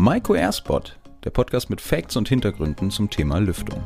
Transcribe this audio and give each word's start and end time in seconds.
Maiko 0.00 0.36
Airspot, 0.36 0.96
der 1.24 1.30
Podcast 1.30 1.70
mit 1.70 1.80
Facts 1.80 2.14
und 2.14 2.28
Hintergründen 2.28 2.88
zum 2.92 3.10
Thema 3.10 3.38
Lüftung. 3.38 3.84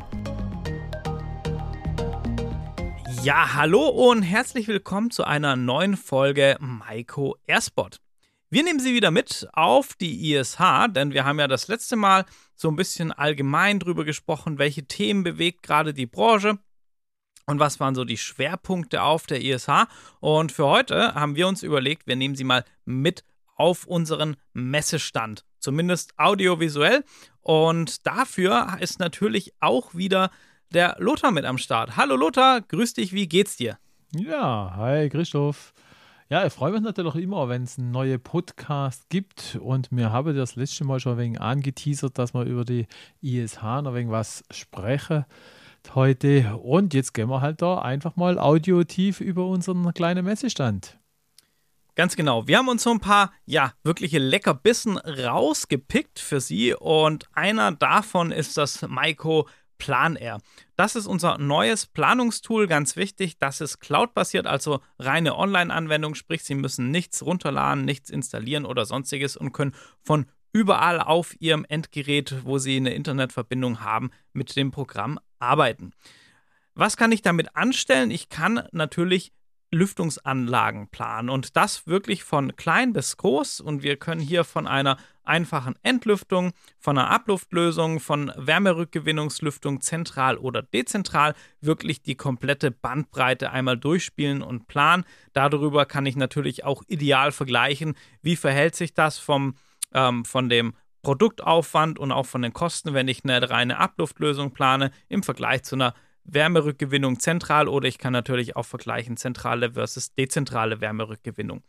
Ja, 3.23 3.55
hallo 3.55 3.87
und 3.87 4.21
herzlich 4.21 4.67
willkommen 4.67 5.09
zu 5.09 5.23
einer 5.23 5.55
neuen 5.55 5.97
Folge 5.97 6.55
Maiko 6.59 7.35
Airspot. 7.47 7.99
Wir 8.51 8.63
nehmen 8.63 8.79
Sie 8.79 8.93
wieder 8.93 9.09
mit 9.09 9.47
auf 9.53 9.95
die 9.95 10.35
ISH, 10.35 10.59
denn 10.89 11.13
wir 11.13 11.25
haben 11.25 11.39
ja 11.39 11.47
das 11.47 11.67
letzte 11.67 11.95
Mal 11.95 12.25
so 12.53 12.67
ein 12.67 12.75
bisschen 12.75 13.11
allgemein 13.11 13.79
drüber 13.79 14.05
gesprochen, 14.05 14.59
welche 14.59 14.85
Themen 14.85 15.23
bewegt 15.23 15.63
gerade 15.63 15.95
die 15.95 16.05
Branche 16.05 16.59
und 17.47 17.57
was 17.57 17.79
waren 17.79 17.95
so 17.95 18.05
die 18.05 18.17
Schwerpunkte 18.17 19.01
auf 19.01 19.25
der 19.25 19.41
ISH. 19.41 19.87
Und 20.19 20.51
für 20.51 20.67
heute 20.67 21.15
haben 21.15 21.35
wir 21.35 21.47
uns 21.47 21.63
überlegt, 21.63 22.05
wir 22.05 22.15
nehmen 22.15 22.35
Sie 22.35 22.43
mal 22.43 22.65
mit 22.85 23.23
auf 23.55 23.87
unseren 23.87 24.35
Messestand, 24.53 25.43
zumindest 25.63 26.13
audiovisuell. 26.17 27.03
Und 27.41 28.05
dafür 28.05 28.77
ist 28.79 28.99
natürlich 28.99 29.53
auch 29.59 29.95
wieder 29.95 30.29
der 30.71 30.95
Lothar 30.99 31.31
mit 31.31 31.45
am 31.45 31.57
Start. 31.57 31.97
Hallo 31.97 32.15
Lothar, 32.15 32.61
grüß 32.61 32.93
dich, 32.93 33.13
wie 33.13 33.27
geht's 33.27 33.57
dir? 33.57 33.77
Ja, 34.15 34.73
hi 34.75 35.09
Christoph. 35.09 35.73
Ja, 36.29 36.45
ich 36.45 36.53
freue 36.53 36.71
mich 36.71 36.81
natürlich 36.81 37.15
immer, 37.15 37.47
wenn 37.49 37.63
es 37.63 37.77
einen 37.77 37.91
neuen 37.91 38.19
Podcast 38.21 39.09
gibt. 39.09 39.57
Und 39.61 39.89
wir 39.91 40.11
haben 40.11 40.35
das 40.35 40.55
letzte 40.55 40.83
Mal 40.83 40.99
schon 40.99 41.17
wenig 41.17 41.39
angeteasert, 41.39 42.17
dass 42.17 42.33
wir 42.33 42.43
über 42.43 42.65
die 42.65 42.87
ISH 43.21 43.61
noch 43.61 43.93
wenig 43.93 44.11
was 44.11 44.43
sprechen 44.49 45.25
heute. 45.93 46.57
Und 46.57 46.93
jetzt 46.93 47.13
gehen 47.13 47.29
wir 47.29 47.41
halt 47.41 47.61
da 47.61 47.79
einfach 47.79 48.15
mal 48.15 48.39
audiotief 48.39 49.21
über 49.21 49.45
unseren 49.45 49.93
kleinen 49.93 50.25
Messestand. 50.25 50.97
Ganz 51.95 52.15
genau. 52.15 52.47
Wir 52.47 52.57
haben 52.57 52.69
uns 52.69 52.83
so 52.83 52.89
ein 52.89 52.99
paar, 52.99 53.31
ja, 53.45 53.73
wirkliche 53.83 54.17
Leckerbissen 54.17 54.97
rausgepickt 54.97 56.19
für 56.19 56.41
Sie. 56.41 56.73
Und 56.73 57.27
einer 57.33 57.71
davon 57.71 58.31
ist 58.31 58.57
das 58.57 58.81
Maiko 58.81 59.47
Plan 59.77 60.15
Air. 60.15 60.39
Das 60.75 60.95
ist 60.95 61.05
unser 61.05 61.37
neues 61.37 61.85
Planungstool, 61.85 62.67
ganz 62.67 62.95
wichtig. 62.95 63.37
Das 63.37 63.61
ist 63.61 63.79
cloud-basiert, 63.79 64.47
also 64.47 64.79
reine 64.97 65.35
Online-Anwendung, 65.35 66.15
sprich, 66.15 66.43
Sie 66.43 66.55
müssen 66.55 66.89
nichts 66.89 67.23
runterladen, 67.23 67.83
nichts 67.83 68.09
installieren 68.09 68.65
oder 68.65 68.85
sonstiges 68.85 69.35
und 69.35 69.51
können 69.51 69.75
von 70.01 70.25
überall 70.53 71.01
auf 71.01 71.35
Ihrem 71.41 71.65
Endgerät, 71.65 72.45
wo 72.45 72.59
Sie 72.59 72.77
eine 72.77 72.93
Internetverbindung 72.93 73.81
haben, 73.81 74.11
mit 74.31 74.55
dem 74.55 74.71
Programm 74.71 75.19
arbeiten. 75.39 75.91
Was 76.75 76.95
kann 76.97 77.11
ich 77.11 77.21
damit 77.21 77.55
anstellen? 77.55 78.09
Ich 78.09 78.29
kann 78.29 78.67
natürlich 78.71 79.33
Lüftungsanlagen 79.73 80.87
planen. 80.87 81.29
Und 81.29 81.57
das 81.57 81.87
wirklich 81.87 82.23
von 82.23 82.55
klein 82.55 82.93
bis 82.93 83.17
groß. 83.17 83.59
Und 83.59 83.83
wir 83.83 83.97
können 83.97 84.21
hier 84.21 84.43
von 84.43 84.67
einer 84.67 84.97
einfachen 85.23 85.75
Entlüftung, 85.83 86.51
von 86.79 86.97
einer 86.97 87.09
Abluftlösung, 87.09 87.99
von 87.99 88.31
Wärmerückgewinnungslüftung 88.35 89.81
zentral 89.81 90.37
oder 90.37 90.61
dezentral 90.61 91.33
wirklich 91.61 92.01
die 92.01 92.15
komplette 92.15 92.71
Bandbreite 92.71 93.51
einmal 93.51 93.77
durchspielen 93.77 94.41
und 94.41 94.67
planen. 94.67 95.05
Darüber 95.33 95.85
kann 95.85 96.05
ich 96.05 96.15
natürlich 96.15 96.63
auch 96.65 96.83
ideal 96.87 97.31
vergleichen, 97.31 97.95
wie 98.21 98.35
verhält 98.35 98.75
sich 98.75 98.93
das 98.93 99.17
vom, 99.17 99.55
ähm, 99.93 100.25
von 100.25 100.49
dem 100.49 100.73
Produktaufwand 101.03 101.99
und 101.99 102.11
auch 102.11 102.25
von 102.25 102.41
den 102.41 102.53
Kosten, 102.53 102.93
wenn 102.93 103.07
ich 103.07 103.23
eine 103.23 103.49
reine 103.49 103.77
Abluftlösung 103.77 104.51
plane, 104.51 104.91
im 105.09 105.21
Vergleich 105.21 105.63
zu 105.63 105.75
einer 105.75 105.93
Wärmerückgewinnung 106.25 107.19
zentral 107.19 107.67
oder 107.67 107.87
ich 107.87 107.97
kann 107.97 108.13
natürlich 108.13 108.55
auch 108.55 108.65
vergleichen 108.65 109.17
zentrale 109.17 109.73
versus 109.73 110.13
dezentrale 110.13 110.81
Wärmerückgewinnung. 110.81 111.63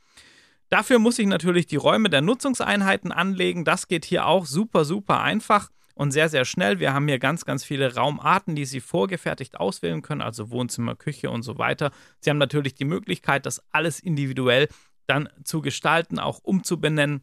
Dafür 0.71 0.99
muss 0.99 1.19
ich 1.19 1.27
natürlich 1.27 1.67
die 1.67 1.77
Räume 1.77 2.11
der 2.11 2.23
Nutzungseinheiten 2.23 3.13
anlegen. 3.13 3.65
Das 3.65 3.89
geht 3.89 4.05
hier 4.05 4.27
auch 4.27 4.47
super, 4.47 4.85
super 4.85 5.21
einfach 5.21 5.71
und 5.95 6.11
sehr, 6.11 6.29
sehr 6.29 6.45
schnell. 6.45 6.81
Wir 6.81 6.93
haben 6.93 7.07
hier 7.07 7.19
ganz, 7.19 7.45
ganz 7.45 7.65
viele 7.65 7.95
Raumarten, 7.95 8.55
die 8.55 8.65
Sie 8.65 8.81
vorgefertigt 8.81 9.59
auswählen 9.59 10.03
können, 10.03 10.23
also 10.23 10.51
Wohnzimmer, 10.51 10.97
Küche 10.97 11.31
und 11.31 11.43
so 11.43 11.59
weiter. 11.59 11.93
Sie 12.21 12.31
haben 12.31 12.39
natürlich 12.39 12.75
die 12.75 12.85
Möglichkeit, 12.85 13.47
das 13.47 13.63
alles 13.73 14.01
individuell 14.01 14.69
dann 15.07 15.29
zu 15.45 15.61
gestalten, 15.61 16.19
auch 16.19 16.41
umzubenennen, 16.43 17.23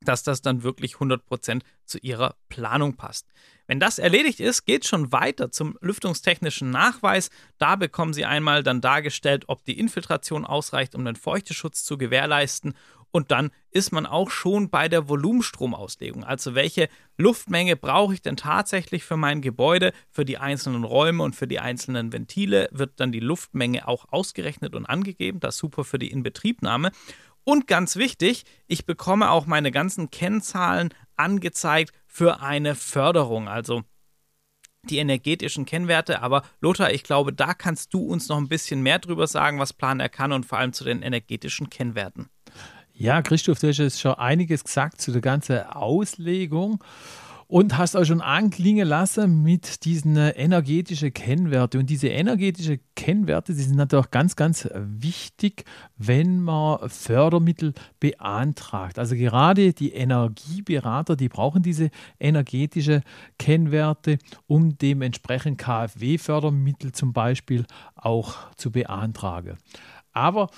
dass 0.00 0.22
das 0.22 0.42
dann 0.42 0.62
wirklich 0.62 0.94
100% 0.94 1.62
zu 1.84 1.98
Ihrer 1.98 2.36
Planung 2.48 2.94
passt. 2.96 3.26
Wenn 3.66 3.80
das 3.80 3.98
erledigt 3.98 4.40
ist, 4.40 4.64
geht 4.64 4.86
schon 4.86 5.12
weiter 5.12 5.50
zum 5.50 5.76
lüftungstechnischen 5.80 6.70
Nachweis. 6.70 7.30
Da 7.58 7.76
bekommen 7.76 8.14
Sie 8.14 8.24
einmal 8.24 8.62
dann 8.62 8.80
dargestellt, 8.80 9.44
ob 9.48 9.64
die 9.64 9.78
Infiltration 9.78 10.46
ausreicht, 10.46 10.94
um 10.94 11.04
den 11.04 11.16
Feuchteschutz 11.16 11.84
zu 11.84 11.98
gewährleisten. 11.98 12.74
Und 13.10 13.30
dann 13.30 13.50
ist 13.70 13.90
man 13.90 14.06
auch 14.06 14.30
schon 14.30 14.70
bei 14.70 14.88
der 14.88 15.08
Volumenstromauslegung. 15.08 16.24
Also 16.24 16.54
welche 16.54 16.88
Luftmenge 17.16 17.76
brauche 17.76 18.14
ich 18.14 18.22
denn 18.22 18.36
tatsächlich 18.36 19.04
für 19.04 19.16
mein 19.16 19.40
Gebäude, 19.40 19.92
für 20.10 20.24
die 20.24 20.38
einzelnen 20.38 20.84
Räume 20.84 21.22
und 21.22 21.34
für 21.34 21.46
die 21.46 21.58
einzelnen 21.58 22.12
Ventile 22.12 22.68
wird 22.70 23.00
dann 23.00 23.12
die 23.12 23.20
Luftmenge 23.20 23.88
auch 23.88 24.06
ausgerechnet 24.10 24.74
und 24.74 24.86
angegeben. 24.86 25.40
Das 25.40 25.54
ist 25.54 25.60
super 25.60 25.84
für 25.84 25.98
die 25.98 26.10
Inbetriebnahme. 26.10 26.90
Und 27.48 27.66
ganz 27.66 27.96
wichtig, 27.96 28.44
ich 28.66 28.84
bekomme 28.84 29.30
auch 29.30 29.46
meine 29.46 29.70
ganzen 29.70 30.10
Kennzahlen 30.10 30.90
angezeigt 31.16 31.94
für 32.06 32.42
eine 32.42 32.74
Förderung, 32.74 33.48
also 33.48 33.84
die 34.82 34.98
energetischen 34.98 35.64
Kennwerte. 35.64 36.20
Aber 36.20 36.42
Lothar, 36.60 36.92
ich 36.92 37.04
glaube, 37.04 37.32
da 37.32 37.54
kannst 37.54 37.94
du 37.94 38.00
uns 38.00 38.28
noch 38.28 38.36
ein 38.36 38.48
bisschen 38.48 38.82
mehr 38.82 38.98
drüber 38.98 39.26
sagen, 39.26 39.58
was 39.58 39.72
Plan 39.72 39.98
er 39.98 40.10
kann 40.10 40.32
und 40.32 40.44
vor 40.44 40.58
allem 40.58 40.74
zu 40.74 40.84
den 40.84 41.00
energetischen 41.00 41.70
Kennwerten. 41.70 42.28
Ja, 42.92 43.22
Christoph, 43.22 43.60
du 43.60 43.68
hast 43.68 43.78
jetzt 43.78 43.98
schon 44.02 44.16
einiges 44.16 44.62
gesagt 44.62 45.00
zu 45.00 45.10
der 45.10 45.22
ganzen 45.22 45.62
Auslegung 45.62 46.84
und 47.48 47.78
hast 47.78 47.96
auch 47.96 48.04
schon 48.04 48.20
anklingen 48.20 48.86
lassen 48.86 49.42
mit 49.42 49.86
diesen 49.86 50.16
energetischen 50.16 51.14
Kennwerte. 51.14 51.78
Und 51.78 51.88
diese 51.88 52.08
energetischen 52.08 52.78
Kennwerte, 52.94 53.54
die 53.54 53.62
sind 53.62 53.76
natürlich 53.76 54.10
ganz, 54.10 54.36
ganz 54.36 54.68
wichtig, 54.74 55.64
wenn 55.96 56.40
man 56.42 56.86
Fördermittel 56.90 57.72
beantragt. 58.00 58.98
Also 58.98 59.16
gerade 59.16 59.72
die 59.72 59.92
Energieberater, 59.94 61.16
die 61.16 61.30
brauchen 61.30 61.62
diese 61.62 61.90
energetischen 62.20 63.02
Kennwerte, 63.38 64.18
um 64.46 64.76
dementsprechend 64.76 65.56
KfW-Fördermittel 65.56 66.92
zum 66.92 67.14
Beispiel 67.14 67.64
auch 67.94 68.34
zu 68.56 68.70
beantragen. 68.70 69.56
Aber 70.12 70.48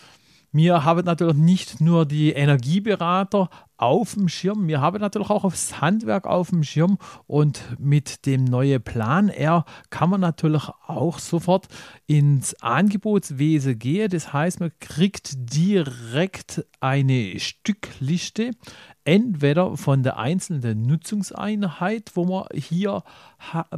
wir 0.53 0.85
haben 0.85 1.05
natürlich 1.05 1.37
nicht 1.37 1.81
nur 1.81 2.07
die 2.07 2.33
Energieberater 2.33 3.49
auf 3.77 4.15
dem 4.15 4.29
Schirm, 4.29 4.69
wir 4.69 4.81
haben 4.81 5.01
natürlich 5.01 5.31
auch 5.31 5.45
das 5.45 5.81
Handwerk 5.81 6.27
auf 6.27 6.51
dem 6.51 6.65
Schirm 6.65 6.99
und 7.27 7.63
mit 7.79 8.27
dem 8.27 8.45
neuen 8.45 8.83
Plan 8.83 9.29
R 9.29 9.65
kann 9.89 10.11
man 10.11 10.21
natürlich 10.21 10.69
auch 10.87 11.19
sofort 11.19 11.69
ins 12.07 12.55
Angebotswesen 12.63 13.79
gehen. 13.79 14.11
Das 14.11 14.33
heißt, 14.33 14.61
man 14.61 14.73
kriegt 14.81 15.31
direkt 15.55 16.67
eine 16.81 17.39
Stückliste, 17.39 18.51
entweder 19.05 19.77
von 19.77 20.03
der 20.03 20.19
einzelnen 20.19 20.83
Nutzungseinheit, 20.83 22.11
wo 22.15 22.25
man 22.27 22.45
hier 22.55 23.03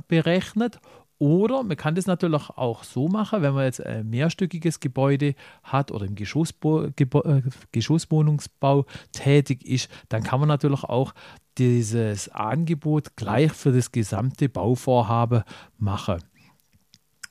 berechnet, 0.09 0.81
oder 1.23 1.63
man 1.63 1.77
kann 1.77 1.95
das 1.95 2.07
natürlich 2.07 2.51
auch 2.51 2.83
so 2.83 3.07
machen, 3.07 3.43
wenn 3.43 3.55
man 3.55 3.63
jetzt 3.63 3.81
ein 3.81 4.11
mehrstöckiges 4.11 4.81
Gebäude 4.81 5.37
hat 5.63 5.93
oder 5.93 6.05
im 6.05 6.17
Geschossbo 6.17 6.87
äh, 6.87 7.43
Geschosswohnungsbau 7.71 8.87
tätig 9.13 9.65
ist, 9.65 9.89
dann 10.09 10.25
kann 10.25 10.41
man 10.41 10.49
natürlich 10.49 10.83
auch 10.83 11.15
dieses 11.59 12.29
Angebot 12.31 13.15
gleich 13.15 13.53
für 13.53 13.71
das 13.71 13.93
gesamte 13.93 14.49
Bauvorhaben 14.49 15.45
machen. 15.79 16.19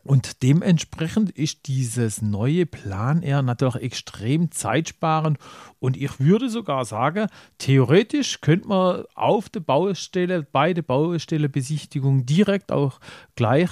Und 0.04 0.42
dementsprechend 0.42 1.30
ist 1.32 1.68
dieses 1.68 2.22
neue 2.22 2.66
Plan 2.66 3.22
R 3.22 3.42
natürlich 3.42 3.84
extrem 3.84 4.52
zeitsparend. 4.52 5.38
Und 5.80 5.96
ich 5.96 6.20
würde 6.20 6.50
sogar 6.50 6.86
sagen, 6.86 7.28
theoretisch 7.60 8.42
könnte 8.42 8.68
man 8.68 9.03
auf 9.14 9.50
der 9.50 9.59
Baustelle, 9.59 10.44
bei 10.44 10.74
der 10.74 10.82
Baustellebesichtigung 10.82 12.26
direkt 12.26 12.72
auch 12.72 13.00
gleich 13.36 13.70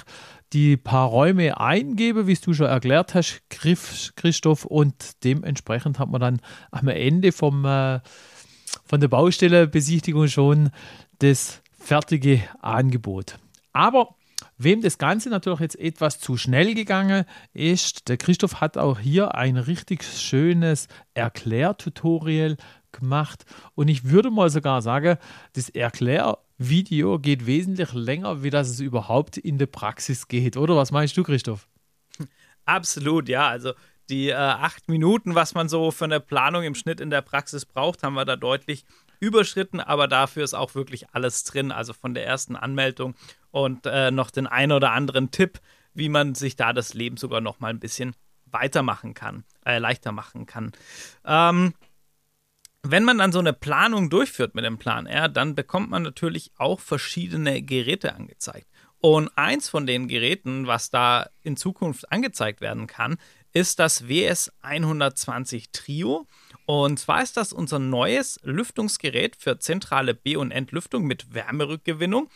die 0.52 0.76
paar 0.76 1.08
Räume 1.08 1.58
eingeben, 1.60 2.26
wie 2.26 2.34
du 2.34 2.52
schon 2.52 2.66
erklärt 2.66 3.14
hast, 3.14 3.42
Christoph. 3.50 4.64
Und 4.64 5.24
dementsprechend 5.24 5.98
hat 5.98 6.10
man 6.10 6.20
dann 6.20 6.40
am 6.70 6.88
Ende 6.88 7.32
vom, 7.32 7.64
äh, 7.64 8.00
von 8.84 9.00
der 9.00 9.08
Baustellebesichtigung 9.08 10.28
schon 10.28 10.70
das 11.18 11.62
fertige 11.78 12.42
Angebot. 12.60 13.38
Aber 13.72 14.16
Wem 14.62 14.82
das 14.82 14.98
Ganze 14.98 15.30
natürlich 15.30 15.60
jetzt 15.60 15.78
etwas 15.78 16.20
zu 16.20 16.36
schnell 16.36 16.74
gegangen 16.74 17.24
ist, 17.54 18.08
der 18.10 18.18
Christoph 18.18 18.60
hat 18.60 18.76
auch 18.76 18.98
hier 18.98 19.34
ein 19.34 19.56
richtig 19.56 20.04
schönes 20.04 20.86
Erklärtutorial 21.14 22.58
gemacht. 22.92 23.46
Und 23.74 23.88
ich 23.88 24.04
würde 24.04 24.30
mal 24.30 24.50
sogar 24.50 24.82
sagen, 24.82 25.16
das 25.54 25.70
Erklärvideo 25.70 27.18
geht 27.18 27.46
wesentlich 27.46 27.94
länger, 27.94 28.42
wie 28.42 28.50
das 28.50 28.68
es 28.68 28.80
überhaupt 28.80 29.38
in 29.38 29.56
der 29.56 29.64
Praxis 29.64 30.28
geht. 30.28 30.58
Oder 30.58 30.76
was 30.76 30.92
meinst 30.92 31.16
du, 31.16 31.22
Christoph? 31.22 31.66
Absolut, 32.66 33.30
ja. 33.30 33.48
Also 33.48 33.72
Die 34.10 34.28
äh, 34.28 34.34
acht 34.34 34.88
Minuten, 34.88 35.34
was 35.36 35.54
man 35.54 35.68
so 35.68 35.92
für 35.92 36.04
eine 36.04 36.18
Planung 36.20 36.64
im 36.64 36.74
Schnitt 36.74 37.00
in 37.00 37.10
der 37.10 37.22
Praxis 37.22 37.64
braucht, 37.64 38.02
haben 38.02 38.14
wir 38.14 38.24
da 38.24 38.36
deutlich 38.36 38.84
überschritten, 39.20 39.80
aber 39.80 40.08
dafür 40.08 40.42
ist 40.42 40.54
auch 40.54 40.74
wirklich 40.74 41.10
alles 41.10 41.44
drin. 41.44 41.70
Also 41.70 41.92
von 41.92 42.12
der 42.12 42.26
ersten 42.26 42.56
Anmeldung 42.56 43.14
und 43.50 43.86
äh, 43.86 44.10
noch 44.10 44.30
den 44.30 44.46
einen 44.46 44.72
oder 44.72 44.92
anderen 44.92 45.30
Tipp, 45.30 45.60
wie 45.94 46.08
man 46.08 46.34
sich 46.34 46.56
da 46.56 46.72
das 46.72 46.94
Leben 46.94 47.16
sogar 47.16 47.40
noch 47.40 47.60
mal 47.60 47.68
ein 47.68 47.80
bisschen 47.80 48.14
weitermachen 48.46 49.14
kann, 49.14 49.44
äh, 49.64 49.78
leichter 49.78 50.12
machen 50.12 50.46
kann. 50.46 50.72
Ähm, 51.24 51.74
wenn 52.82 53.04
man 53.04 53.18
dann 53.18 53.32
so 53.32 53.38
eine 53.38 53.52
Planung 53.52 54.08
durchführt 54.08 54.54
mit 54.54 54.64
dem 54.64 54.78
Plan 54.78 55.06
R, 55.06 55.28
dann 55.28 55.54
bekommt 55.54 55.90
man 55.90 56.02
natürlich 56.02 56.52
auch 56.56 56.80
verschiedene 56.80 57.62
Geräte 57.62 58.14
angezeigt. 58.14 58.66
Und 59.02 59.30
eins 59.36 59.68
von 59.68 59.86
den 59.86 60.08
Geräten, 60.08 60.66
was 60.66 60.90
da 60.90 61.30
in 61.42 61.56
Zukunft 61.56 62.10
angezeigt 62.12 62.60
werden 62.60 62.86
kann, 62.86 63.16
ist 63.52 63.78
das 63.78 64.08
WS 64.08 64.52
120 64.62 65.70
Trio. 65.70 66.26
Und 66.66 66.98
zwar 67.00 67.22
ist 67.22 67.36
das 67.36 67.52
unser 67.52 67.78
neues 67.78 68.38
Lüftungsgerät 68.42 69.36
für 69.36 69.58
zentrale 69.58 70.14
B- 70.14 70.36
und 70.36 70.52
Entlüftung 70.52 71.04
mit 71.04 71.34
Wärmerückgewinnung. 71.34 72.28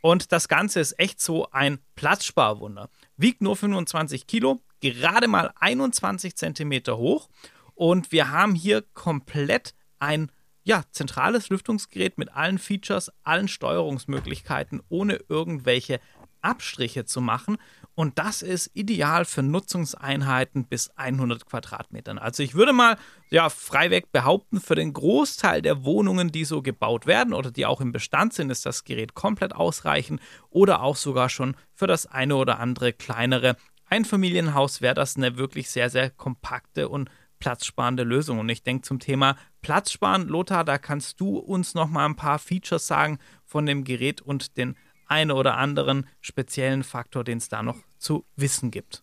Und 0.00 0.32
das 0.32 0.48
Ganze 0.48 0.80
ist 0.80 0.98
echt 0.98 1.20
so 1.20 1.50
ein 1.50 1.78
Platzsparwunder. 1.94 2.88
Wiegt 3.16 3.42
nur 3.42 3.56
25 3.56 4.26
Kilo, 4.26 4.62
gerade 4.80 5.28
mal 5.28 5.52
21 5.60 6.36
Zentimeter 6.36 6.96
hoch. 6.96 7.28
Und 7.74 8.12
wir 8.12 8.30
haben 8.30 8.54
hier 8.54 8.82
komplett 8.94 9.74
ein 9.98 10.30
ja, 10.64 10.84
zentrales 10.92 11.48
Lüftungsgerät 11.48 12.18
mit 12.18 12.32
allen 12.34 12.58
Features, 12.58 13.10
allen 13.24 13.48
Steuerungsmöglichkeiten, 13.48 14.80
ohne 14.88 15.20
irgendwelche 15.28 16.00
Abstriche 16.40 17.04
zu 17.04 17.20
machen. 17.20 17.56
Und 17.94 18.18
das 18.18 18.40
ist 18.42 18.70
ideal 18.72 19.24
für 19.24 19.42
Nutzungseinheiten 19.42 20.64
bis 20.64 20.88
100 20.96 21.44
Quadratmetern. 21.44 22.18
Also 22.18 22.42
ich 22.42 22.54
würde 22.54 22.72
mal 22.72 22.96
ja, 23.30 23.50
freiweg 23.50 24.12
behaupten, 24.12 24.60
für 24.60 24.74
den 24.74 24.92
Großteil 24.92 25.60
der 25.60 25.84
Wohnungen, 25.84 26.32
die 26.32 26.44
so 26.44 26.62
gebaut 26.62 27.06
werden 27.06 27.34
oder 27.34 27.50
die 27.50 27.66
auch 27.66 27.80
im 27.82 27.92
Bestand 27.92 28.32
sind, 28.32 28.50
ist 28.50 28.64
das 28.64 28.84
Gerät 28.84 29.14
komplett 29.14 29.54
ausreichend 29.54 30.20
oder 30.48 30.82
auch 30.82 30.96
sogar 30.96 31.28
schon 31.28 31.54
für 31.74 31.86
das 31.86 32.06
eine 32.06 32.36
oder 32.36 32.58
andere 32.58 32.92
kleinere 32.92 33.56
Einfamilienhaus 33.92 34.80
wäre 34.80 34.94
das 34.94 35.16
eine 35.16 35.36
wirklich 35.36 35.68
sehr, 35.68 35.90
sehr 35.90 36.08
kompakte 36.08 36.88
und 36.88 37.10
platzsparende 37.40 38.04
Lösung. 38.04 38.38
Und 38.38 38.48
ich 38.48 38.62
denke 38.62 38.82
zum 38.82 39.00
Thema 39.00 39.36
Platzsparen, 39.60 40.28
Lothar, 40.28 40.64
da 40.64 40.78
kannst 40.78 41.20
du 41.20 41.36
uns 41.36 41.74
noch 41.74 41.90
mal 41.90 42.06
ein 42.06 42.16
paar 42.16 42.38
Features 42.38 42.86
sagen 42.86 43.18
von 43.44 43.66
dem 43.66 43.84
Gerät 43.84 44.22
und 44.22 44.56
den 44.56 44.76
einen 45.12 45.30
oder 45.30 45.58
anderen 45.58 46.06
speziellen 46.22 46.82
Faktor, 46.82 47.22
den 47.22 47.38
es 47.38 47.48
da 47.50 47.62
noch 47.62 47.76
zu 47.98 48.24
wissen 48.34 48.70
gibt. 48.70 49.02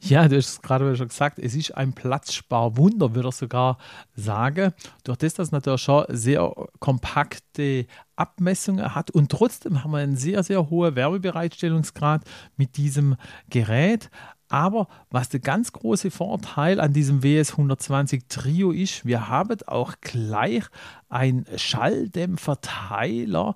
Ja, 0.00 0.28
du 0.28 0.36
hast 0.36 0.48
es 0.48 0.60
gerade 0.60 0.94
schon 0.96 1.08
gesagt, 1.08 1.38
es 1.38 1.54
ist 1.54 1.70
ein 1.74 1.94
Platzsparwunder, 1.94 3.14
würde 3.14 3.28
ich 3.30 3.36
sogar 3.36 3.78
sagen. 4.14 4.74
Durch 5.04 5.16
das, 5.16 5.32
dass 5.34 5.52
natürlich 5.52 5.80
schon 5.80 6.04
sehr 6.08 6.52
kompakte 6.80 7.86
Abmessungen 8.16 8.94
hat 8.94 9.10
und 9.12 9.30
trotzdem 9.30 9.82
haben 9.82 9.92
wir 9.92 9.98
einen 9.98 10.16
sehr, 10.16 10.42
sehr 10.42 10.68
hohen 10.68 10.96
Wärmebereitstellungsgrad 10.96 12.22
mit 12.56 12.76
diesem 12.76 13.16
Gerät. 13.48 14.10
Aber 14.50 14.88
was 15.10 15.30
der 15.30 15.40
ganz 15.40 15.72
große 15.72 16.10
Vorteil 16.10 16.80
an 16.80 16.92
diesem 16.92 17.22
WS 17.22 17.52
120 17.52 18.24
Trio 18.28 18.72
ist, 18.72 19.06
wir 19.06 19.28
haben 19.28 19.56
auch 19.66 19.94
gleich 20.02 20.64
einen 21.08 21.46
Schalldämmverteiler, 21.56 23.54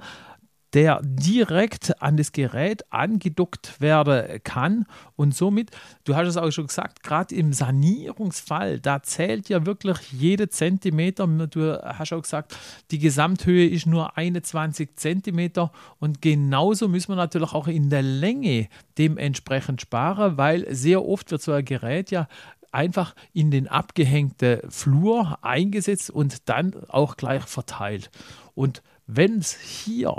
der 0.74 1.00
direkt 1.02 2.00
an 2.02 2.16
das 2.16 2.32
Gerät 2.32 2.84
angedockt 2.92 3.80
werden 3.80 4.42
kann. 4.44 4.86
Und 5.16 5.34
somit, 5.34 5.70
du 6.04 6.14
hast 6.14 6.28
es 6.28 6.36
auch 6.36 6.50
schon 6.50 6.66
gesagt, 6.66 7.02
gerade 7.02 7.34
im 7.34 7.52
Sanierungsfall, 7.52 8.78
da 8.80 9.02
zählt 9.02 9.48
ja 9.48 9.64
wirklich 9.64 10.12
jede 10.12 10.48
Zentimeter. 10.48 11.26
Du 11.26 11.82
hast 11.82 12.12
auch 12.12 12.22
gesagt, 12.22 12.56
die 12.90 12.98
Gesamthöhe 12.98 13.68
ist 13.68 13.86
nur 13.86 14.16
21 14.18 14.96
Zentimeter. 14.96 15.72
Und 16.00 16.20
genauso 16.20 16.88
müssen 16.88 17.12
wir 17.12 17.16
natürlich 17.16 17.52
auch 17.52 17.68
in 17.68 17.88
der 17.88 18.02
Länge 18.02 18.68
dementsprechend 18.98 19.80
sparen, 19.80 20.36
weil 20.36 20.66
sehr 20.74 21.04
oft 21.04 21.30
wird 21.30 21.42
so 21.42 21.52
ein 21.52 21.64
Gerät 21.64 22.10
ja 22.10 22.28
einfach 22.72 23.14
in 23.32 23.50
den 23.50 23.68
abgehängten 23.68 24.60
Flur 24.70 25.38
eingesetzt 25.42 26.10
und 26.10 26.48
dann 26.48 26.74
auch 26.88 27.16
gleich 27.16 27.44
verteilt. 27.44 28.10
Und 28.54 28.82
wenn 29.08 29.38
es 29.38 29.58
hier 29.58 30.14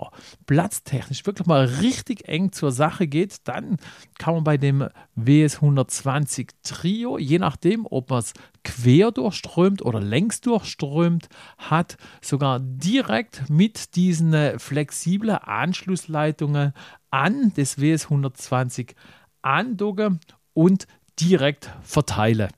platztechnisch 0.48 1.26
wirklich 1.26 1.48
mal 1.48 1.66
richtig 1.66 2.28
eng 2.28 2.52
zur 2.52 2.72
Sache 2.72 3.08
geht, 3.08 3.48
dann 3.48 3.78
kann 4.18 4.34
man 4.34 4.44
bei 4.44 4.58
dem 4.58 4.90
WS 5.16 5.58
120 5.58 6.50
Trio, 6.64 7.18
je 7.20 7.38
nachdem, 7.38 7.86
ob 7.90 8.10
man 8.10 8.20
es 8.20 8.34
quer 8.64 9.12
durchströmt 9.12 9.84
oder 9.84 10.02
längs 10.02 10.42
durchströmt 10.42 11.30
hat, 11.60 11.98
sogar 12.22 12.60
direkt 12.60 13.50
mit 13.50 13.96
diesen 13.96 14.34
äh, 14.34 14.58
flexiblen 14.58 15.38
Anschlussleitungen 15.38 16.74
an 17.12 17.54
das 17.56 17.80
WS 17.80 18.06
120 18.06 18.96
andocken 19.44 20.20
und 20.54 20.88
direkt 21.20 21.72
verteilen 21.84 22.50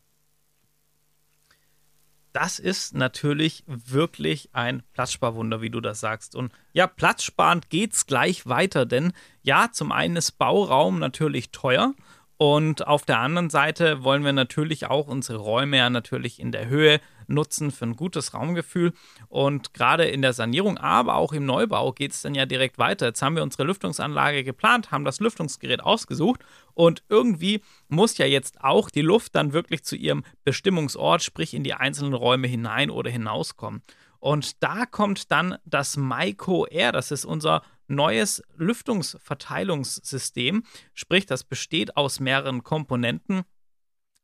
das 2.33 2.60
ist 2.60 2.94
natürlich 2.94 3.63
wirklich 3.68 4.50
ein 4.54 4.83
Platzsparwunder, 4.94 5.62
wie 5.62 5.69
du 5.69 5.81
das 5.81 6.00
sagst. 6.00 6.36
Und 6.36 6.51
ja, 6.74 6.88
platzsparend 6.88 7.69
geht 7.69 7.94
es 7.94 8.06
gleich 8.06 8.48
weiter, 8.48 8.86
denn 8.86 9.13
ja, 9.44 9.69
zum 9.72 9.92
einen 9.92 10.16
ist 10.16 10.33
Bauraum 10.33 11.00
natürlich 11.00 11.51
teuer 11.51 11.94
und 12.42 12.88
auf 12.88 13.06
der 13.06 13.20
anderen 13.20 13.52
Seite 13.52 14.04
wollen 14.04 14.26
wir 14.26 14.34
natürlich 14.34 14.88
auch 14.88 15.06
unsere 15.06 15.38
Räume 15.38 15.78
ja 15.78 15.92
natürlich 15.92 16.40
in 16.40 16.52
der 16.52 16.70
Höhe 16.70 17.00
nutzen 17.28 17.70
für 17.70 17.86
ein 17.86 17.96
gutes 17.96 18.34
Raumgefühl. 18.34 18.94
Und 19.30 19.76
gerade 19.76 20.06
in 20.06 20.24
der 20.24 20.34
Sanierung, 20.34 20.80
aber 20.80 21.18
auch 21.18 21.34
im 21.34 21.46
Neubau 21.46 21.92
geht 21.92 22.14
es 22.14 22.24
dann 22.24 22.34
ja 22.34 22.48
direkt 22.48 22.80
weiter. 22.80 23.06
Jetzt 23.06 23.22
haben 23.22 23.36
wir 23.36 23.44
unsere 23.44 23.66
Lüftungsanlage 23.66 24.44
geplant, 24.44 24.90
haben 24.90 25.06
das 25.06 25.20
Lüftungsgerät 25.20 25.84
ausgesucht 25.84 26.42
und 26.74 27.04
irgendwie 27.10 27.62
muss 27.90 28.18
ja 28.18 28.26
jetzt 28.26 28.64
auch 28.64 28.90
die 28.90 29.04
Luft 29.04 29.36
dann 29.36 29.54
wirklich 29.54 29.84
zu 29.84 29.96
ihrem 29.96 30.24
Bestimmungsort, 30.44 31.22
sprich 31.22 31.54
in 31.54 31.64
die 31.64 31.76
einzelnen 31.76 32.16
Räume 32.16 32.48
hinein 32.48 32.90
oder 32.90 33.12
hinauskommen. 33.12 33.84
Und 34.18 34.64
da 34.64 34.88
kommt 34.88 35.32
dann 35.32 35.60
das 35.66 35.96
Maiko 35.96 36.66
Air, 36.66 36.92
das 36.92 37.12
ist 37.12 37.24
unser 37.24 37.62
neues 37.96 38.44
Lüftungsverteilungssystem, 38.56 40.64
sprich 40.94 41.26
das 41.26 41.44
besteht 41.44 41.98
aus 41.98 42.20
mehreren 42.20 42.64
Komponenten. 42.64 43.42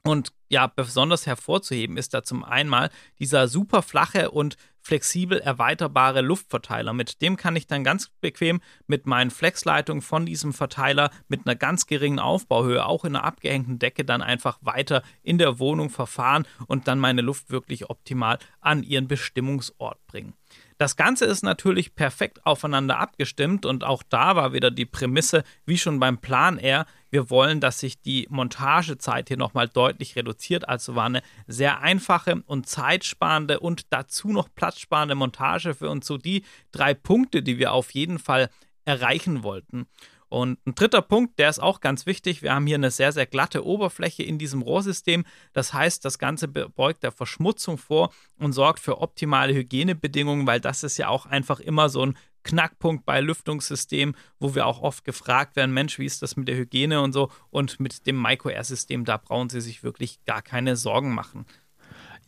Und 0.03 0.31
ja, 0.49 0.67
besonders 0.67 1.25
hervorzuheben 1.25 1.97
ist 1.97 2.13
da 2.13 2.23
zum 2.23 2.43
einen 2.43 2.89
dieser 3.19 3.47
super 3.47 3.81
flache 3.81 4.29
und 4.31 4.57
flexibel 4.87 5.39
erweiterbare 5.39 6.21
Luftverteiler. 6.21 6.93
Mit 6.93 7.21
dem 7.21 7.35
kann 7.35 7.57
ich 7.57 7.67
dann 7.67 7.83
ganz 7.83 8.09
bequem 8.21 8.61
mit 8.87 9.05
meinen 9.05 9.31
Flexleitungen 9.31 10.01
von 10.01 10.25
diesem 10.25 10.53
Verteiler 10.53 11.11
mit 11.27 11.41
einer 11.45 11.55
ganz 11.55 11.87
geringen 11.87 12.19
Aufbauhöhe, 12.19 12.85
auch 12.85 13.03
in 13.03 13.13
einer 13.13 13.25
abgehängten 13.25 13.79
Decke, 13.79 14.05
dann 14.05 14.21
einfach 14.21 14.59
weiter 14.61 15.03
in 15.23 15.37
der 15.37 15.59
Wohnung 15.59 15.89
verfahren 15.89 16.47
und 16.67 16.87
dann 16.87 16.99
meine 16.99 17.21
Luft 17.21 17.49
wirklich 17.49 17.89
optimal 17.89 18.39
an 18.61 18.81
ihren 18.81 19.09
Bestimmungsort 19.09 19.99
bringen. 20.07 20.33
Das 20.77 20.95
Ganze 20.95 21.25
ist 21.25 21.43
natürlich 21.43 21.95
perfekt 21.95 22.45
aufeinander 22.45 22.99
abgestimmt 22.99 23.65
und 23.65 23.83
auch 23.83 24.03
da 24.03 24.35
war 24.37 24.53
wieder 24.53 24.71
die 24.71 24.85
Prämisse, 24.85 25.43
wie 25.65 25.77
schon 25.77 25.99
beim 25.99 26.19
Plan 26.19 26.59
R, 26.59 26.85
wir 27.09 27.29
wollen, 27.29 27.61
dass 27.61 27.79
sich 27.79 28.01
die 28.01 28.27
Montagezeit 28.29 29.29
hier 29.29 29.37
nochmal 29.37 29.67
deutlich 29.69 30.15
reduziert. 30.15 30.67
Also 30.67 30.95
war 30.95 31.05
eine 31.05 31.21
sehr 31.47 31.81
einfache 31.81 32.43
und 32.45 32.67
zeitsparende 32.67 33.59
und 33.59 33.93
dazu 33.93 34.29
noch 34.29 34.53
platzsparende 34.77 35.15
Montage 35.15 35.73
für 35.73 35.89
uns 35.89 36.05
so 36.05 36.17
die 36.17 36.43
drei 36.71 36.93
Punkte, 36.93 37.41
die 37.41 37.57
wir 37.57 37.73
auf 37.73 37.91
jeden 37.91 38.19
Fall 38.19 38.49
erreichen 38.85 39.43
wollten. 39.43 39.87
Und 40.29 40.59
ein 40.67 40.75
dritter 40.75 41.01
Punkt, 41.01 41.39
der 41.39 41.49
ist 41.49 41.59
auch 41.59 41.79
ganz 41.79 42.05
wichtig. 42.05 42.41
Wir 42.41 42.53
haben 42.53 42.67
hier 42.67 42.75
eine 42.75 42.91
sehr, 42.91 43.13
sehr 43.13 43.25
glatte 43.25 43.65
Oberfläche 43.65 44.23
in 44.23 44.37
diesem 44.37 44.61
Rohrsystem. 44.61 45.25
Das 45.53 45.73
heißt, 45.73 46.03
das 46.03 46.19
Ganze 46.19 46.49
beugt 46.49 47.03
der 47.03 47.13
Verschmutzung 47.13 47.77
vor 47.77 48.11
und 48.37 48.51
sorgt 48.51 48.79
für 48.79 48.99
optimale 48.99 49.53
Hygienebedingungen, 49.53 50.45
weil 50.45 50.59
das 50.59 50.83
ist 50.83 50.97
ja 50.97 51.07
auch 51.07 51.25
einfach 51.25 51.61
immer 51.61 51.87
so 51.87 52.05
ein 52.05 52.17
Knackpunkt 52.43 53.05
bei 53.05 53.21
Lüftungssystemen, 53.21 54.15
wo 54.39 54.53
wir 54.53 54.65
auch 54.65 54.81
oft 54.81 55.05
gefragt 55.05 55.55
werden, 55.55 55.73
Mensch, 55.73 55.97
wie 55.97 56.05
ist 56.05 56.21
das 56.21 56.35
mit 56.35 56.49
der 56.49 56.57
Hygiene 56.57 57.01
und 57.01 57.13
so. 57.13 57.31
Und 57.49 57.79
mit 57.79 58.05
dem 58.05 58.21
Micro-Air-System, 58.21 59.05
da 59.05 59.15
brauchen 59.15 59.49
Sie 59.49 59.61
sich 59.61 59.81
wirklich 59.81 60.23
gar 60.25 60.41
keine 60.41 60.75
Sorgen 60.75 61.13
machen. 61.13 61.45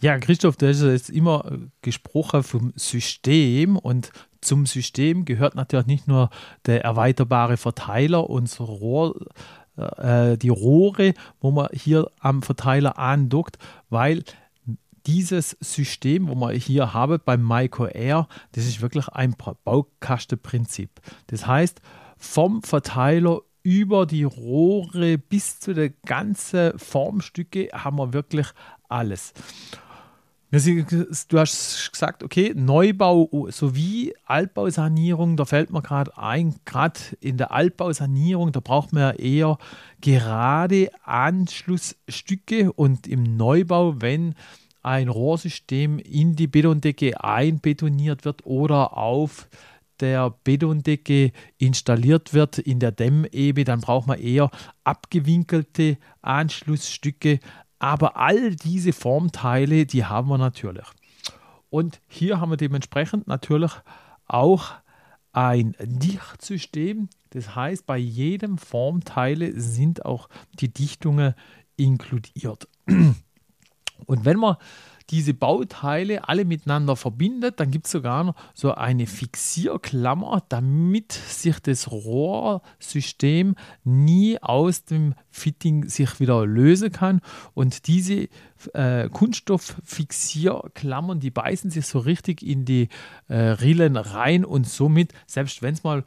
Ja, 0.01 0.18
Christoph, 0.18 0.56
du 0.56 0.70
hast 0.70 0.82
jetzt 0.82 1.10
immer 1.10 1.51
gesprochen 1.82 2.41
vom 2.44 2.72
System 2.77 3.75
und 3.75 4.12
zum 4.39 4.65
System 4.65 5.25
gehört 5.25 5.56
natürlich 5.56 5.88
nicht 5.88 6.08
nur 6.08 6.29
der 6.65 6.86
erweiterbare 6.86 7.58
Verteiler, 7.58 8.29
unser 8.29 8.63
Rohr, 8.63 9.20
äh, 9.75 10.38
die 10.38 10.48
Rohre, 10.48 11.13
wo 11.41 11.51
man 11.51 11.68
hier 11.74 12.10
am 12.22 12.41
Verteiler 12.44 12.98
andockt, 12.98 13.58
weil 13.89 14.24
dieses 15.06 15.58
System, 15.60 16.29
wo 16.29 16.36
man 16.36 16.56
hier 16.56 16.94
habe 16.94 17.20
beim 17.20 17.46
Micro 17.46 17.88
Air, 17.88 18.29
das 18.53 18.68
ist 18.68 18.82
wirklich 18.82 19.10
ein 19.10 19.36
Baukastenprinzip. 19.65 20.91
Das 21.27 21.46
heißt, 21.46 21.82
vom 22.18 22.63
Verteiler 22.63 23.41
über 23.63 24.06
die 24.06 24.24
Rohre 24.24 25.18
bis 25.18 25.60
zu 25.60 25.74
den 25.74 25.94
ganzen 26.06 26.79
Formstücke 26.79 27.68
haben 27.74 27.98
wir 27.98 28.13
wirklich 28.13 28.48
alles. 28.88 29.34
Du 30.51 31.38
hast 31.38 31.91
gesagt, 31.91 32.24
okay, 32.24 32.53
Neubau 32.56 33.48
sowie 33.51 34.15
Altbausanierung, 34.25 35.38
da 35.38 35.46
fällt 35.46 35.70
mir 35.70 35.84
gerade 35.84 36.18
ein, 36.18 36.56
gerade 36.65 37.00
in 37.20 37.38
der 37.38 37.51
Altbausanierung, 37.51 38.51
da 38.51 38.60
braucht 38.60 38.91
man 38.91 39.15
eher 39.15 39.60
gerade 40.01 40.89
Anschlussstücke 41.03 42.74
und 42.74 43.06
im 43.06 43.38
Neubau, 43.38 44.01
wenn 44.01 44.34
ein 44.82 45.10
Rohrsystem 45.10 46.00
in 46.00 46.36
die 46.36 46.48
Betondecke 46.48 47.24
einbetoniert 47.24 48.25
wird 48.25 48.44
oder 48.44 48.98
auf 48.98 49.48
der 50.00 50.34
Betondecke 50.44 51.32
installiert 51.60 52.34
wird 52.34 52.58
in 52.58 52.79
der 52.79 52.91
Dämmebe, 52.91 53.65
dann 53.65 53.82
braucht 53.82 54.08
man 54.08 54.20
eher 54.20 54.50
abgewinkelte 54.84 55.98
Anschlussstücke. 56.24 57.39
Aber 57.79 58.17
all 58.17 58.55
diese 58.55 58.93
Formteile, 58.93 59.86
die 59.86 60.05
haben 60.05 60.29
wir 60.29 60.38
natürlich. 60.38 60.86
Und 61.69 62.01
hier 62.07 62.39
haben 62.39 62.51
wir 62.51 62.57
dementsprechend 62.57 63.27
natürlich 63.27 63.71
auch 64.25 64.74
ein 65.31 65.75
Dichtsystem. 65.79 67.09
Das 67.31 67.55
heißt, 67.55 67.86
bei 67.86 67.98
jedem 67.98 68.57
Formteile 68.57 69.59
sind 69.59 70.05
auch 70.05 70.29
die 70.59 70.74
Dichtungen 70.74 71.36
inkludiert. 71.77 72.67
Und 74.06 74.25
wenn 74.25 74.38
man 74.38 74.58
diese 75.10 75.34
Bauteile 75.34 76.29
alle 76.29 76.46
miteinander 76.46 76.96
verbindet, 76.96 77.60
dann 77.60 77.72
gibt 77.72 77.88
es 77.88 77.91
sogar 77.91 78.24
noch 78.24 78.36
so 78.53 78.75
eine 78.75 79.08
Fixierklammer, 79.08 80.44
damit 80.50 81.13
sich 81.13 81.60
das 81.60 81.91
Rohrsystem 81.91 83.56
nie 83.84 84.38
aus 84.41 84.86
dem 84.86 85.15
Fitting 85.32 85.89
sich 85.89 86.20
wieder 86.20 86.46
lösen 86.46 86.91
kann. 86.91 87.22
Und 87.56 87.88
diese 87.88 88.29
äh, 88.74 89.10
Kunststofffixierklammern, 89.10 91.20
die 91.20 91.32
beißen 91.32 91.72
sich 91.72 91.88
so 91.88 91.98
richtig 92.00 92.44
in 92.44 92.65
die 92.65 92.89
äh, 93.29 93.36
Rillen 93.36 93.96
rein 93.98 94.46
und 94.46 94.68
somit, 94.68 95.13
selbst 95.25 95.63
wenn 95.63 95.74
es 95.74 95.84
mal 95.84 96.03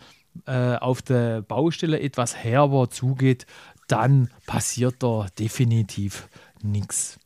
äh, 0.46 0.76
auf 0.76 1.02
der 1.02 1.42
Baustelle 1.42 2.00
etwas 2.00 2.34
herber 2.36 2.88
zugeht, 2.88 3.46
dann 3.88 4.30
passiert 4.46 5.02
da 5.02 5.26
definitiv 5.38 6.28
nichts. 6.62 7.18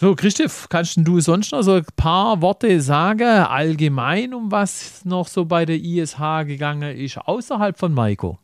So, 0.00 0.14
Christoph, 0.14 0.68
kannst 0.68 0.96
du 0.98 1.18
sonst 1.18 1.50
noch 1.50 1.62
so 1.62 1.72
ein 1.72 1.86
paar 1.96 2.40
Worte 2.40 2.80
sagen, 2.80 3.26
allgemein, 3.26 4.32
um 4.32 4.52
was 4.52 5.04
noch 5.04 5.26
so 5.26 5.44
bei 5.44 5.64
der 5.64 5.74
ISH 5.74 6.44
gegangen 6.46 6.96
ist, 6.96 7.18
außerhalb 7.18 7.76
von 7.76 7.92
Maiko? 7.92 8.38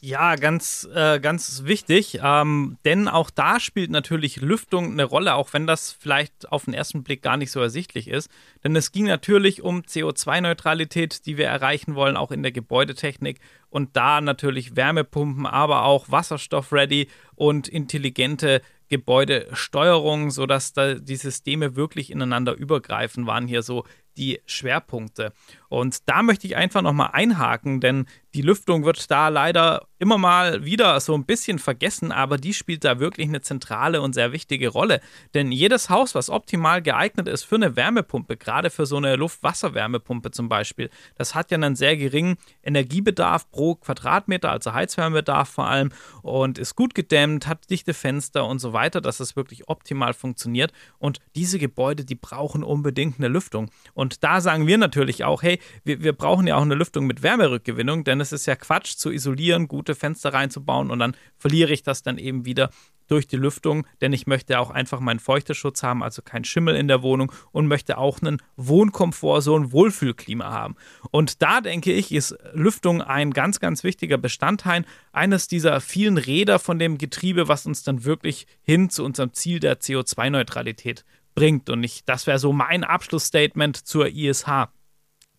Ja, 0.00 0.34
ganz, 0.34 0.86
äh, 0.92 1.20
ganz 1.20 1.62
wichtig, 1.66 2.18
ähm, 2.20 2.78
denn 2.84 3.06
auch 3.06 3.30
da 3.30 3.60
spielt 3.60 3.92
natürlich 3.92 4.40
Lüftung 4.40 4.90
eine 4.90 5.04
Rolle, 5.04 5.36
auch 5.36 5.52
wenn 5.52 5.68
das 5.68 5.92
vielleicht 5.92 6.50
auf 6.50 6.64
den 6.64 6.74
ersten 6.74 7.04
Blick 7.04 7.22
gar 7.22 7.36
nicht 7.36 7.52
so 7.52 7.60
ersichtlich 7.60 8.08
ist. 8.08 8.28
Denn 8.64 8.74
es 8.74 8.90
ging 8.90 9.04
natürlich 9.04 9.62
um 9.62 9.82
CO2-Neutralität, 9.82 11.26
die 11.26 11.36
wir 11.36 11.46
erreichen 11.46 11.94
wollen, 11.94 12.16
auch 12.16 12.32
in 12.32 12.42
der 12.42 12.52
Gebäudetechnik. 12.52 13.38
Und 13.70 13.96
da 13.96 14.20
natürlich 14.20 14.74
Wärmepumpen, 14.74 15.46
aber 15.46 15.84
auch 15.84 16.10
Wasserstoff-ready 16.10 17.06
und 17.36 17.68
intelligente 17.68 18.62
Gebäudesteuerung, 18.88 20.30
sodass 20.30 20.72
da 20.72 20.94
die 20.94 21.16
Systeme 21.16 21.76
wirklich 21.76 22.10
ineinander 22.10 22.54
übergreifen, 22.54 23.26
waren 23.26 23.46
hier 23.46 23.62
so 23.62 23.84
die 24.16 24.40
Schwerpunkte. 24.46 25.32
Und 25.68 26.08
da 26.08 26.22
möchte 26.22 26.46
ich 26.46 26.56
einfach 26.56 26.82
nochmal 26.82 27.10
einhaken, 27.12 27.80
denn 27.80 28.06
die 28.36 28.42
Lüftung 28.42 28.84
wird 28.84 29.10
da 29.10 29.28
leider 29.28 29.86
immer 29.98 30.18
mal 30.18 30.62
wieder 30.62 31.00
so 31.00 31.14
ein 31.14 31.24
bisschen 31.24 31.58
vergessen, 31.58 32.12
aber 32.12 32.36
die 32.36 32.52
spielt 32.52 32.84
da 32.84 33.00
wirklich 33.00 33.28
eine 33.28 33.40
zentrale 33.40 34.02
und 34.02 34.12
sehr 34.12 34.30
wichtige 34.30 34.68
Rolle. 34.68 35.00
Denn 35.32 35.52
jedes 35.52 35.88
Haus, 35.88 36.14
was 36.14 36.28
optimal 36.28 36.82
geeignet 36.82 37.28
ist 37.28 37.44
für 37.44 37.54
eine 37.54 37.76
Wärmepumpe, 37.76 38.36
gerade 38.36 38.68
für 38.68 38.84
so 38.84 38.98
eine 38.98 39.16
Luft-Wasser-Wärmepumpe 39.16 40.32
zum 40.32 40.50
Beispiel, 40.50 40.90
das 41.14 41.34
hat 41.34 41.50
ja 41.50 41.56
einen 41.56 41.76
sehr 41.76 41.96
geringen 41.96 42.36
Energiebedarf 42.62 43.50
pro 43.50 43.76
Quadratmeter, 43.76 44.50
also 44.50 44.74
Heizwärmebedarf 44.74 45.48
vor 45.48 45.66
allem, 45.66 45.90
und 46.20 46.58
ist 46.58 46.76
gut 46.76 46.94
gedämmt, 46.94 47.46
hat 47.46 47.70
dichte 47.70 47.94
Fenster 47.94 48.46
und 48.46 48.58
so 48.58 48.74
weiter, 48.74 49.00
dass 49.00 49.20
es 49.20 49.34
wirklich 49.34 49.68
optimal 49.68 50.12
funktioniert. 50.12 50.72
Und 50.98 51.20
diese 51.34 51.58
Gebäude, 51.58 52.04
die 52.04 52.16
brauchen 52.16 52.62
unbedingt 52.62 53.18
eine 53.18 53.28
Lüftung. 53.28 53.70
Und 53.94 54.22
da 54.22 54.42
sagen 54.42 54.66
wir 54.66 54.76
natürlich 54.76 55.24
auch, 55.24 55.42
hey, 55.42 55.58
wir, 55.84 56.02
wir 56.02 56.12
brauchen 56.12 56.46
ja 56.46 56.56
auch 56.56 56.62
eine 56.62 56.74
Lüftung 56.74 57.06
mit 57.06 57.22
Wärmerückgewinnung, 57.22 58.04
denn 58.04 58.20
es 58.20 58.25
ist 58.32 58.46
ja 58.46 58.56
Quatsch 58.56 58.96
zu 58.96 59.10
isolieren, 59.10 59.68
gute 59.68 59.94
Fenster 59.94 60.32
reinzubauen 60.32 60.90
und 60.90 60.98
dann 60.98 61.16
verliere 61.36 61.72
ich 61.72 61.82
das 61.82 62.02
dann 62.02 62.18
eben 62.18 62.44
wieder 62.44 62.70
durch 63.08 63.26
die 63.26 63.36
Lüftung, 63.36 63.86
denn 64.00 64.12
ich 64.12 64.26
möchte 64.26 64.58
auch 64.58 64.70
einfach 64.70 65.00
meinen 65.00 65.20
Feuchteschutz 65.20 65.82
haben, 65.82 66.02
also 66.02 66.22
kein 66.22 66.44
Schimmel 66.44 66.76
in 66.76 66.88
der 66.88 67.02
Wohnung 67.02 67.32
und 67.52 67.66
möchte 67.66 67.98
auch 67.98 68.20
einen 68.20 68.42
Wohnkomfort, 68.56 69.42
so 69.42 69.56
ein 69.56 69.72
Wohlfühlklima 69.72 70.50
haben. 70.50 70.76
Und 71.10 71.42
da 71.42 71.60
denke 71.60 71.92
ich, 71.92 72.12
ist 72.12 72.36
Lüftung 72.52 73.02
ein 73.02 73.32
ganz, 73.32 73.60
ganz 73.60 73.84
wichtiger 73.84 74.18
Bestandteil, 74.18 74.84
eines 75.12 75.48
dieser 75.48 75.80
vielen 75.80 76.18
Räder 76.18 76.58
von 76.58 76.78
dem 76.78 76.98
Getriebe, 76.98 77.48
was 77.48 77.66
uns 77.66 77.82
dann 77.82 78.04
wirklich 78.04 78.46
hin 78.62 78.90
zu 78.90 79.04
unserem 79.04 79.32
Ziel 79.32 79.60
der 79.60 79.80
CO2-Neutralität 79.80 81.04
bringt. 81.34 81.70
Und 81.70 81.84
ich, 81.84 82.04
das 82.04 82.26
wäre 82.26 82.38
so 82.38 82.52
mein 82.52 82.84
Abschlussstatement 82.84 83.76
zur 83.76 84.08
ISH. 84.08 84.68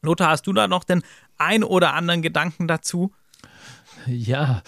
Lothar, 0.03 0.29
hast 0.29 0.47
du 0.47 0.53
da 0.53 0.67
noch 0.67 0.83
den 0.83 1.01
ein 1.37 1.63
oder 1.63 1.93
anderen 1.93 2.21
Gedanken 2.21 2.67
dazu? 2.67 3.11
Ja, 4.05 4.61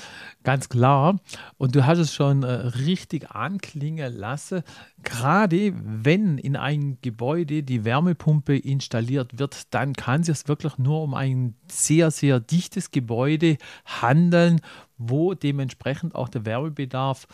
ganz 0.44 0.70
klar. 0.70 1.20
Und 1.58 1.76
du 1.76 1.86
hast 1.86 2.00
es 2.00 2.14
schon 2.14 2.44
äh, 2.44 2.52
richtig 2.52 3.32
anklingen 3.32 4.14
lassen. 4.14 4.64
Gerade 5.04 5.74
wenn 5.76 6.38
in 6.38 6.56
ein 6.56 6.98
Gebäude 7.02 7.64
die 7.64 7.86
Wärmepumpe 7.86 8.58
installiert 8.58 9.40
wird, 9.40 9.74
dann 9.74 9.94
kann 9.94 10.22
es 10.22 10.28
sich 10.28 10.48
wirklich 10.48 10.78
nur 10.78 11.02
um 11.04 11.14
ein 11.14 11.56
sehr, 11.72 12.12
sehr 12.12 12.40
dichtes 12.40 12.92
Gebäude 12.92 13.58
handeln, 13.86 14.62
wo 14.98 15.34
dementsprechend 15.34 16.16
auch 16.16 16.30
der 16.30 16.46
Wärmebedarf 16.46 17.28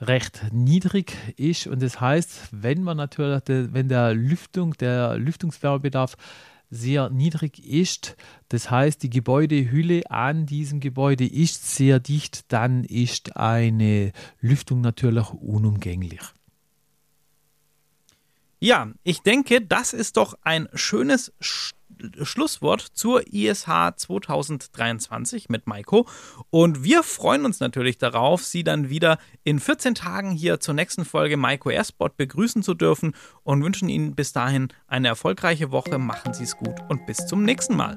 recht 0.00 0.46
niedrig 0.52 1.16
ist. 1.36 1.66
Und 1.66 1.82
das 1.82 2.00
heißt, 2.00 2.48
wenn 2.50 2.82
man 2.82 2.96
natürlich, 2.96 3.42
wenn 3.46 3.88
der 3.88 4.14
Lüftung, 4.14 4.74
der 4.74 5.16
Lüftungswärmebedarf 5.18 6.16
sehr 6.70 7.10
niedrig 7.10 7.64
ist, 7.64 8.16
das 8.48 8.70
heißt, 8.70 9.02
die 9.02 9.10
Gebäudehülle 9.10 10.10
an 10.10 10.46
diesem 10.46 10.80
Gebäude 10.80 11.26
ist 11.26 11.74
sehr 11.74 12.00
dicht, 12.00 12.52
dann 12.52 12.84
ist 12.84 13.36
eine 13.36 14.12
Lüftung 14.40 14.80
natürlich 14.80 15.30
unumgänglich. 15.30 16.20
Ja, 18.64 18.88
ich 19.02 19.20
denke, 19.20 19.60
das 19.60 19.92
ist 19.92 20.16
doch 20.16 20.38
ein 20.42 20.70
schönes 20.72 21.34
St 21.42 21.74
Schlusswort 22.22 22.80
zur 22.80 23.32
ISH 23.32 23.66
2023 23.96 25.48
mit 25.48 25.66
Maiko. 25.66 26.08
Und 26.50 26.82
wir 26.82 27.02
freuen 27.02 27.44
uns 27.44 27.60
natürlich 27.60 27.98
darauf, 27.98 28.42
Sie 28.42 28.64
dann 28.64 28.90
wieder 28.90 29.18
in 29.44 29.60
14 29.60 29.94
Tagen 29.94 30.32
hier 30.32 30.60
zur 30.60 30.74
nächsten 30.74 31.04
Folge 31.04 31.36
Maiko 31.36 31.70
Airsport 31.70 32.16
begrüßen 32.16 32.62
zu 32.62 32.74
dürfen 32.74 33.14
und 33.42 33.62
wünschen 33.62 33.88
Ihnen 33.88 34.14
bis 34.16 34.32
dahin 34.32 34.68
eine 34.88 35.08
erfolgreiche 35.08 35.70
Woche. 35.70 35.98
Machen 35.98 36.34
Sie 36.34 36.44
es 36.44 36.56
gut 36.56 36.74
und 36.88 37.06
bis 37.06 37.18
zum 37.26 37.44
nächsten 37.44 37.76
Mal. 37.76 37.96